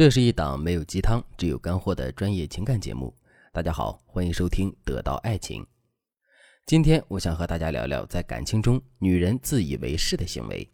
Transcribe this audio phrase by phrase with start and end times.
[0.00, 3.14] 这是一档没有鸡汤，只有干货的专业情感节目。
[3.52, 5.62] 大家好，欢迎收听《得到爱情》。
[6.64, 10.66] 今天我想和大家聊聊，在感情中女人自以为是的行为。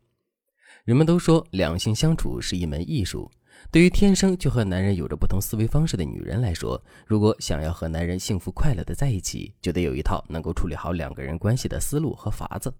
[0.84, 3.28] 人们都说两性相处是一门艺术。
[3.72, 12.72] 对于天生就和男人有着不同思维方式的女人来说，如果想要和男人幸福快乐的在一起，就得有一套能够处理好两个人关系的思路和法子。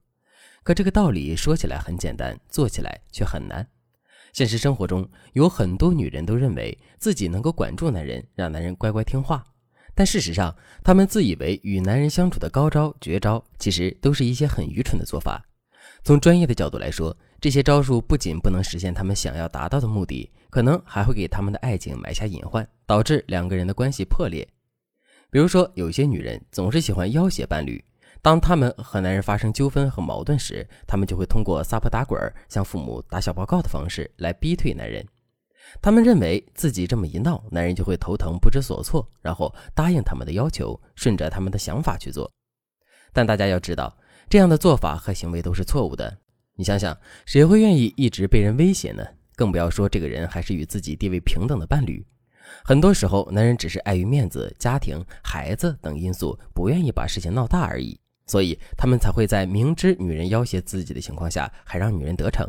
[0.63, 3.69] 可这个道理说起来很简单，做起来却很难。
[4.37, 9.43] 现实生活中有很多女人都认为自己能够管住男人，让男人乖乖听话。
[9.95, 10.55] 但事实上，
[10.85, 15.43] 她们自以为与男人相处的高招绝招，其实都是一些很愚蠢的做法。
[16.05, 24.47] 从专业的角度来说，这些招数不仅不能实现他们想要达到的目的，可能还会给他们的爱情埋下隐患，导致两个人的关系破裂。
[25.31, 27.83] 比如说，有些女人总是喜欢要挟伴侣。
[28.23, 35.07] 当他们和男人发生纠纷和矛盾时，他们就会通过撒泼打滚、向父母打小报告的方式来逼退男人。
[35.83, 42.31] 他们认为自己这么一闹，男人就会头疼不知所措，然后答应他们的要求，顺着他们的想法去做。
[43.13, 43.97] 但大家要知道，
[44.29, 46.19] 这样的做法和行为都是错误的。
[46.55, 49.05] 你想想，谁会愿意一直被人威胁呢？
[49.35, 52.05] 更不要说这个人还是与自己地位平等的伴侣。
[52.65, 57.99] 很多时候，男人只是碍于面子、家庭、孩子等因素，不愿意把事情闹大而已。
[58.27, 62.47] 所以他们才会在明知女人要挟自己的情况下，还让女人得逞。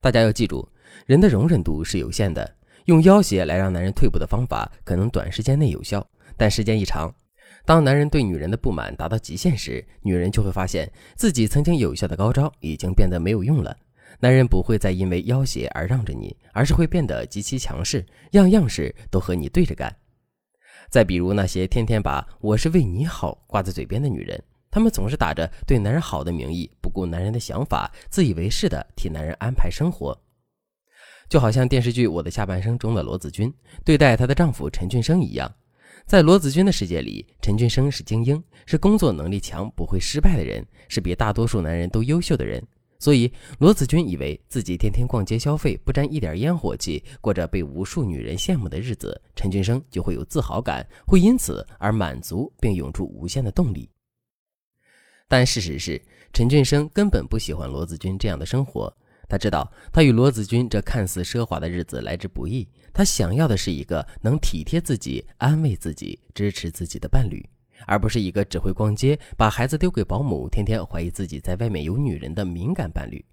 [0.00, 0.68] 大家要记住，
[1.06, 2.56] 人的容忍度是有限的。
[2.86, 6.04] 用要挟来让男人退步的方法，可能短时间内有效，
[6.36, 7.14] 但时间一长，
[7.64, 13.76] 当男人对女人的不满达到极限时，女人就会发现自己曾经有效的高招已经变得没有用了。
[14.18, 19.94] 男人不会再因为要挟而让着你，而是会变得极其强势，样样事都和你对着干。
[20.92, 24.38] 再比如那些天天把“我是为你好”挂在嘴边的女人，
[24.70, 30.14] 她们总是打着对男人好的名义，不顾男人的想法，自以为是的替男人安排生活。
[31.30, 33.50] 就好像电视剧《我的下半生》中的罗子君
[33.86, 35.50] 对待她的丈夫陈俊生一样，
[36.04, 42.62] 在罗子君的世界里，陈俊生是精英，是工作能力强、不会失败的人，是比大多数男人都优秀的人。
[43.02, 53.90] 所以，罗子君以为自己天天逛街消费，不沾一点烟火气，过着被无数女人羡慕的日子，陈俊生就会有自豪感，会因此而满足，并涌出无限的动力。
[55.26, 56.00] 但事实是，
[56.32, 58.96] 陈俊生根本不喜欢罗子君这样的生活。
[59.28, 62.68] 他知道，他与罗子君这看似奢华的日子来之不易。
[62.92, 67.44] 他想要的是一个能体贴自己、安慰自己、支持自己的伴侣。
[67.86, 73.24] 而不是一个只会逛街、把孩子丢给保姆、天天怀疑自己在外面有女人的敏感伴侣。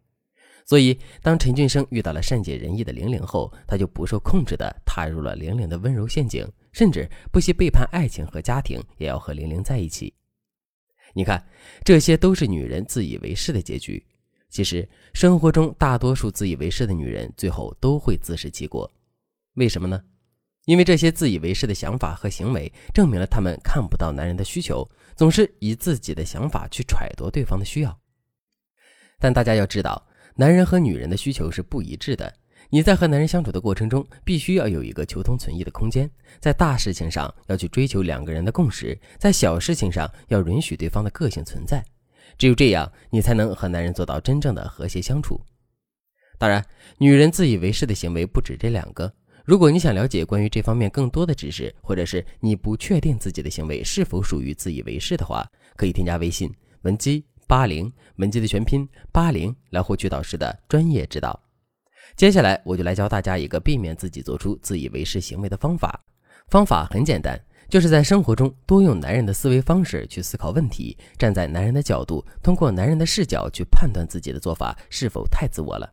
[0.66, 10.14] 所以，当陈俊生遇到了善解人意的玲玲后，他就不受控制地踏入了玲玲的温柔陷阱，甚至不惜背叛爱情和家庭，也要和玲玲在一起。
[11.16, 11.44] 你看，
[11.84, 14.06] 这些都是女人自以为是的结局。
[14.50, 18.92] 其实，生活中大多数自以为是的女人，最后都会自食其果。
[19.56, 20.00] 为什么呢？
[20.69, 28.00] 因为这些自以为是的想法和行为，证明了他们看不到男人的需求，总是以自己的想法去揣度对方的需要。
[29.18, 32.31] 但大家要知道，男人和女人的需求是不一致的。
[32.69, 36.07] 你在和男人相处的过程中，必须要有一个求同存异的空间，
[36.40, 41.84] 在大事情上要去追求两个人的共识，在小事情上要允许对方的个性存在。
[42.38, 45.41] 只有这样，你才能和男人做到真正的和谐相处。
[46.38, 46.63] 当然，
[47.00, 49.12] 女人自以为是的行为不止这两个。
[49.50, 55.44] 如果你想了解关于这方面更多的知识，或者是你不确定自己的行为是否属于自以为是的话，
[55.76, 61.42] 可以添加微信文姬八零，文姬的全拼八零，来获取导师的专业指导。
[62.16, 66.00] 接下来我就来教大家一个避免自己做出自以为是行为的方法。
[66.50, 67.36] 方法很简单，
[67.68, 75.92] 就是在生活中多用男人的思维方式去思考问题，站在男人的角度，通过男人的视角去判断自己的做法是否太自我了。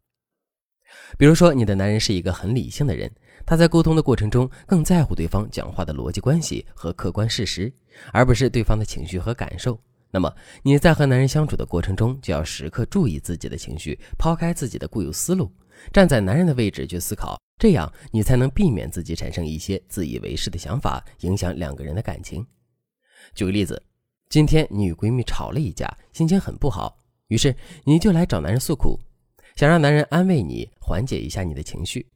[1.18, 3.10] 比如说，你的男人是一个很理性的人。
[3.44, 7.72] 他在沟通的过程中更在乎对方讲话的逻辑关系和客观事实，
[8.12, 9.78] 而不是对方的情绪和感受。
[10.10, 10.32] 那么
[10.62, 15.52] 你在和男人相处的过程中，就要时刻注意自己的情绪，抛开自己的固有思路，
[15.92, 22.44] 站在男人的位置去思考，这样你才能避免自己产生一些自以为是的想法，影响两个人的感情。
[23.34, 23.80] 举个例子，
[24.28, 28.98] 今天你与闺蜜吵了一架，心情很不好，于是你就来找男人诉苦，
[29.56, 32.06] 想让男人安慰你，缓解一下你的情绪。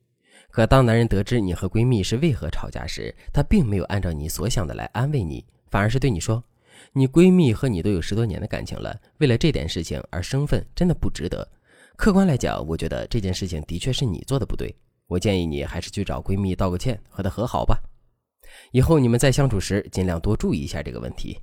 [0.51, 6.45] 可当男人得知你和闺蜜是为何吵架时，他并没有按照你所想的来安慰你，反而是对你说
[6.93, 11.49] ：“你闺蜜和你都有十多年的感情了，为了这点事情而生分，真的不值得。
[11.97, 14.75] 客观来讲，我觉得这件事情的确是你做的不对。
[15.07, 17.81] 我建议你还是去找闺蜜道个歉，和她和好吧。
[18.71, 21.39] 以后你们在相处时，尽量多注意一下这个问题。”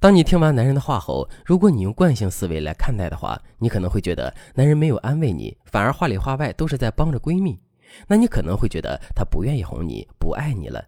[0.00, 7.58] 当你听完男人的话后，如果你用惯性思维来看待的话，你可能会觉得男人没有安慰你，反而话里话外都是在帮着闺蜜。
[8.06, 10.84] 那你可能会觉得他不愿意哄你，不爱你了，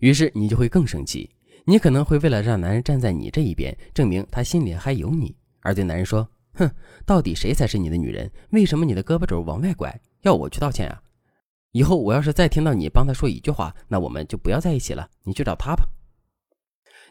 [0.00, 1.30] 于是你就会更生气。
[1.64, 6.68] 你可能会为了让男人站在你这一边，证明他心里还有你，而对男人说：“哼，
[7.06, 8.30] 到底谁才是你的女人？
[8.50, 9.98] 为什么你的胳膊肘往外拐？
[10.22, 11.00] 要我去道歉啊？
[11.72, 15.08] 以后我要是再听到你帮他说一句话，那我们就不要在一起了。
[15.22, 15.84] 你去找他吧。”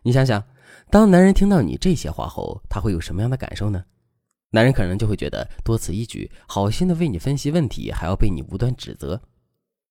[0.03, 0.43] 你想想，
[0.89, 3.83] 当男人听到你这些话后，他会有什么样的感受呢？
[4.51, 9.21] 男人可能就会觉得多此一举，好心的为你分析问题，还要被你无端指责。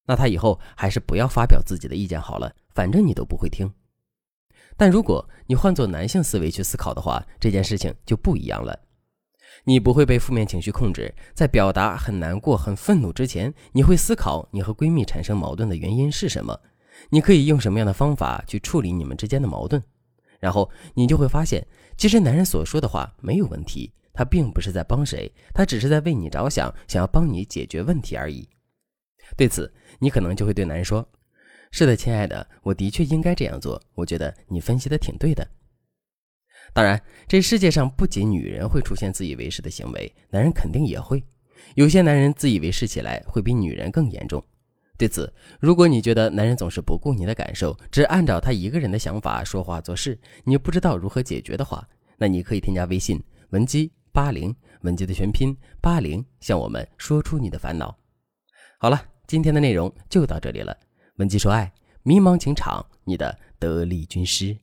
[0.05, 3.71] 那他以后还是不要发表自己的意见好了，反正你都不会听。
[4.75, 8.77] 但如果你换做男性思维去思考的话，这件事情就不一样了。
[9.65, 16.59] 你不会被负面情绪控制，在表达很难过、很愤怒之前，你会思考你和闺蜜产生矛盾的原因是什么，
[17.09, 19.83] 你可以用什么样的方法去处理你们之间的矛盾。
[20.39, 21.65] 然后你就会发现，
[21.97, 23.91] 其实男人所说的话没有问题。
[24.11, 28.45] 他并不是在帮谁，他只是在为你着想，想要帮你解决问题而已。
[29.37, 31.07] 对此，你可能就会对男人说
[31.71, 33.81] ：“是的，亲爱的，我的确应该这样做。
[33.93, 35.47] 我觉得你分析的挺对的。”
[36.73, 41.23] 当然，这世界上不仅女人会出现自以为是的行为，男人肯定也会。
[41.75, 44.43] 有些男人自以为是起来会比女人更严重。
[44.99, 51.87] 对此，如果你觉得男人总是不顾你的感受，只按照他一个人的想法说话做事，你不知道如何解决的话，
[52.17, 53.19] 那你可以添加微信
[53.49, 53.91] 文姬。
[54.11, 57.95] 八零文姬的全拼八零，向我们说出你的烦恼。
[58.79, 60.75] 好了，今天的内容就到这里了。
[61.17, 64.57] 文姬说爱，迷茫情场，你的得力军师。